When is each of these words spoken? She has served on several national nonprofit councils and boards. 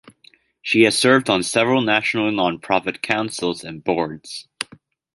She 0.63 0.81
has 0.85 0.97
served 0.97 1.29
on 1.29 1.43
several 1.43 1.79
national 1.81 2.31
nonprofit 2.31 3.03
councils 3.03 3.63
and 3.63 3.83
boards. 3.83 4.47